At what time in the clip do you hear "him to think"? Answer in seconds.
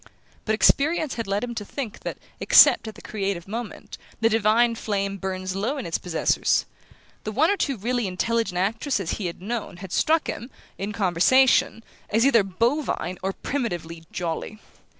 1.43-1.99